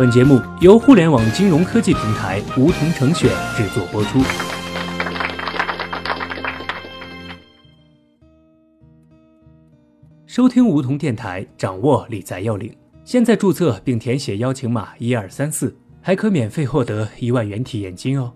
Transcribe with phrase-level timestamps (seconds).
[0.00, 4.18] 本节目由互联网金融科技平台梧桐城选制作播出。
[10.24, 12.74] 收听梧桐电台，掌握理财要领。
[13.04, 18.32] 现在注册并填写邀请码一二三四，还可免费获得一万元体验金哦。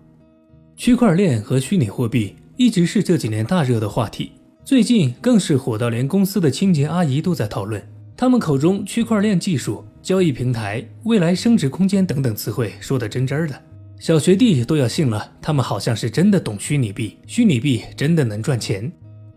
[0.75, 7.81] 区块链和虚拟货币一直是这几年大热的话题，最近更是火到连公司的清洁阿姨都在讨论。
[8.15, 13.59] 他们口中区块链技术、交易平台、未来升值空间等等词汇说的真真的，
[13.99, 15.31] 小学弟都要信了。
[15.41, 18.91] 他们好像是真的懂虚拟币，虚拟币真的能赚钱。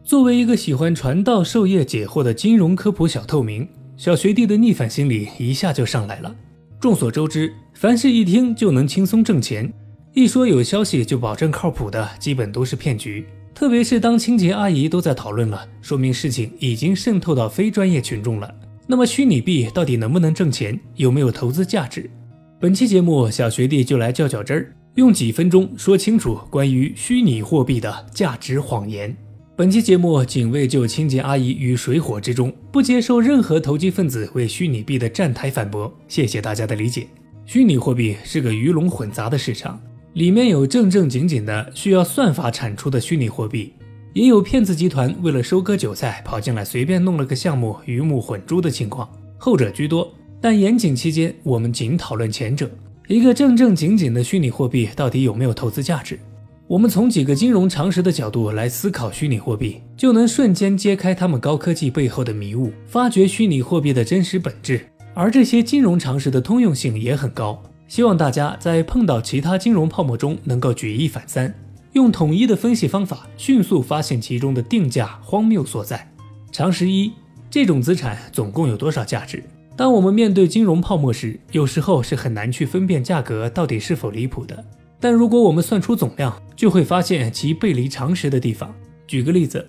[0.04, 6.36] 作为一个喜欢传道授业解惑的金融科普小透明，小学弟的逆反心理一下就上来了。
[6.78, 9.72] 众所周知，凡是一听就能轻松挣钱，
[10.12, 13.26] 一说有消息就保证靠谱的，基本都是骗局。
[13.54, 18.54] 特别是当清洁阿姨都在讨论了，说明事情已经渗透到非专业群众了。
[18.90, 20.80] 那么虚拟币到底能不能挣钱？
[20.96, 22.10] 有没有投资价值？
[22.58, 29.14] 本期节目，小学弟就来较较真儿，用几分钟说清楚关于虚拟货币的价值谎言。
[29.54, 35.94] 本期节目仅为救清洁阿姨于水火之中，不接受任何投机分子为虚拟币的站台反驳。
[36.08, 37.06] 谢谢大家的理解。
[37.44, 39.78] 虚拟货币是个鱼龙混杂的市场，
[40.14, 43.74] 里面有正正经经的需要算法产出的虚拟货币。
[44.18, 50.12] 也有骗子集团为了收割韭菜跑进来随便弄了个项目鱼目混珠的情况，后者居多。
[50.40, 52.68] 但严谨期间，我们仅讨论前者。
[53.06, 56.18] 一个正正经经的虚拟货币到底有没有投资价值？
[56.66, 64.80] 我们从几个金融常识的角度来思考虚拟货币，就能瞬间揭开他们高科技背后的迷雾，发掘虚拟货币的真实本质。
[65.14, 71.54] 而这些金融常识的通用性也很高，希望大家在碰到其他金融泡沫中能够举一反三。
[71.98, 76.08] 用统一的分析方法，迅速发现其中的定价荒谬所在。
[76.52, 77.10] 常识一：
[77.50, 79.42] 这种资产总共有多少价值？
[79.76, 84.64] 当我们面对金融泡沫时，有时候是很难去分辨价格到底是否离谱的。
[85.00, 88.72] 但如果我们算出总量，就会发现其背离常识的地方。
[89.08, 89.68] 举个例子，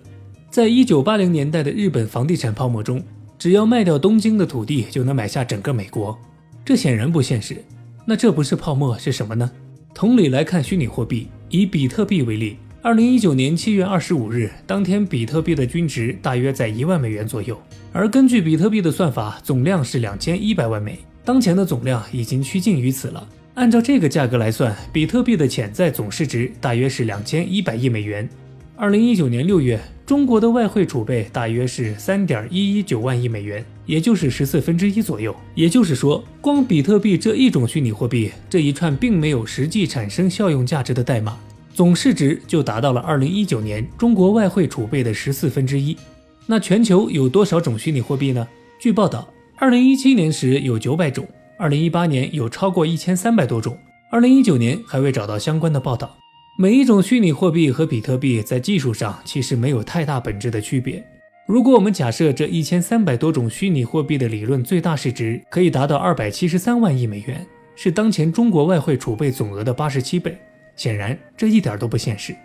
[0.50, 3.02] 在一九八零年代的日本房地产泡沫中，
[3.40, 6.16] 只要卖掉东京的土地，就能买下整个美国。
[6.64, 7.64] 这显然不现实。
[8.06, 9.50] 那这不是泡沫是什么呢？
[9.92, 11.28] 同理来看，虚拟货币。
[11.52, 17.60] 以比特币为例，二零一九年七月二十五日当天，比特币的均值大约在一万美元左右。
[17.92, 23.28] 而根据比特币的算法，总量是两千一百万枚，当前的总量已经趋近于此了。
[23.54, 28.28] 按照这个价格来算，比特币的潜在总市值大约是两千一百亿美元。
[28.76, 29.80] 二零一九年六月，
[30.10, 35.32] 中国的外汇储备大约是三点一一九万亿美元，也就是十四分之一左右。
[35.54, 41.38] 也就是说，光比特币这一种虚拟货币，这一串并没有实际产生效用价值的代码，
[41.72, 45.96] 总市值就达到了二零一九年中国外汇储备的十四分之一。
[46.44, 48.48] 那全球有多少种虚拟货币呢？
[48.80, 51.24] 据报道，二零一七年时有九百种，
[51.56, 53.78] 二零一八年有超过一千三百多种，
[54.10, 56.16] 二零一九年还未找到相关的报道。
[56.60, 61.02] 每一种虚拟货币和比特币在技术上其实没有太大本质的区别。
[61.46, 70.36] 如果我们假设这一千三百多种虚拟货币的理论最大市值可以达到二百七十三万亿美元，是当前中国外汇储备总额的八十七倍，
[70.76, 72.36] 显然这一点都不现实。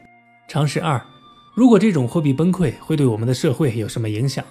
[0.48, 1.02] 常识二：
[1.54, 4.46] 如果这种货币崩溃，会对我们的社会有什么影响？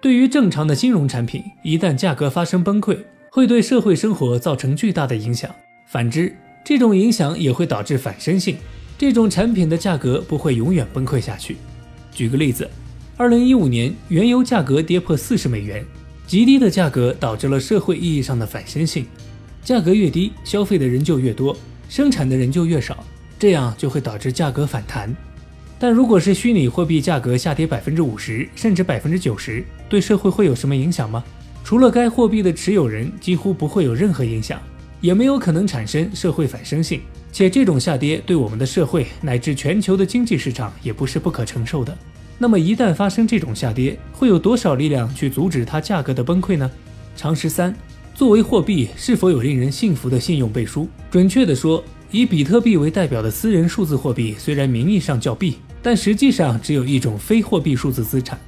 [0.00, 2.96] 对于正常的金融产品，一旦价格发生崩溃，
[3.32, 5.52] 会对社会生活造成巨大的影响。
[5.88, 6.32] 反之，
[6.64, 8.56] 这种影响也会导致反身性。
[8.98, 11.56] 这种产品的价格不会永远崩溃下去。
[12.12, 12.68] 举个例子，
[13.16, 15.84] 二零一五年原油价格跌破四十美元，
[16.26, 19.06] 极低的价格导致了社会意义上的反身性。
[19.62, 21.56] 价格越低，消费的人就越多，
[21.88, 23.04] 生产的人就越少，
[23.38, 25.14] 这样就会导致价格反弹。
[25.78, 31.22] 但如果是虚拟货币价格下跌百分之五十甚至百分之九十，对社会会有什么影响吗？
[31.62, 34.60] 除了该货币的持有人，几乎不会有任何影响，
[35.00, 37.00] 也没有可能产生社会反生性。
[37.30, 41.96] 且这种下跌对我们的社会乃至全球的经济市场也不是不可承受的。
[42.38, 46.70] 那么一旦发生这种下跌，会有多少力量去阻止它价格的崩溃呢？
[47.16, 47.74] 常识三：
[48.14, 50.88] 作为货币，是否有令人信服的信用背书？
[51.10, 58.38] 准确的说，以比特币为代表的私人数字货币，虽然名义上叫币，但实际上只有一种非货币数字资产。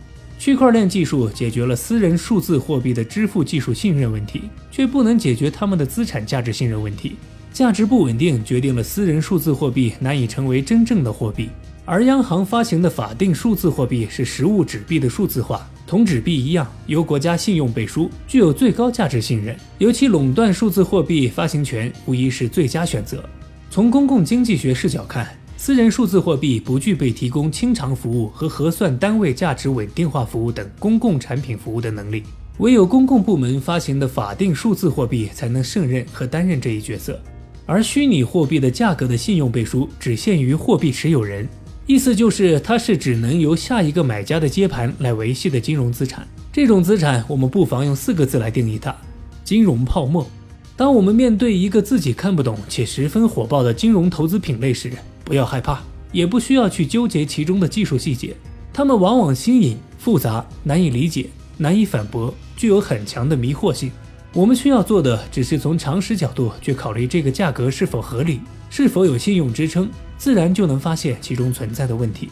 [0.41, 7.17] 区块链技术解决了私人数字货币的支付技术信任问题，却不能解决他们的资产价值信任问题。
[7.53, 11.51] 价值不稳定决定了私人数字货币难以成为真正的货币，
[11.85, 23.23] 而央行发行的法定数字货币是实物纸币的数字化，同纸币一样由国家信用背书，具有最高价值信任，由其垄断数字货币发行权无疑是最佳选择。
[23.69, 25.29] 从公共经济学视角看，
[25.63, 32.23] 私人数字货币不具备提供清偿服务和核算单位价值稳定化服务等公共产品服务的能力。
[32.61, 37.21] 唯有公共部门发行的法定数字货币才能胜任和担任这一角色，
[37.67, 41.47] 而虚拟货币的价格的信用背书只限于货币持有人，
[41.85, 46.27] 意思就是它是只能由下一个买家的接盘来维系的金融资产。
[46.51, 48.97] 这种资产，我们不妨用四个字来定义它：
[49.45, 50.27] 金融泡沫。
[50.75, 54.91] 当我们面对一个自己看不懂且十分火爆的金融投资品类时，
[55.31, 55.79] 不要害怕，
[56.11, 58.35] 也不需要去纠结其中的技术细节，
[58.73, 63.93] 它们往往新颖、复杂、难以理解、难以反驳，具有很强的迷惑性。
[64.33, 68.41] 我们需要做的，只是从常识角度去考虑这个价格是否合理，
[68.71, 69.89] 是否有信用支撑，
[70.19, 72.29] 自然就能发现其中存在的问题。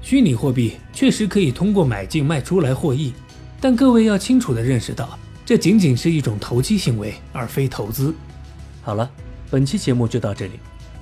[0.00, 3.12] 虚拟货币确实可以通过买进卖出来获益，
[3.60, 5.18] 但各位要清楚地认识到。
[5.44, 8.14] 这仅仅是一种投机行为，而非投资。
[8.80, 9.10] 好了，
[9.50, 10.52] 本期节目就到这里。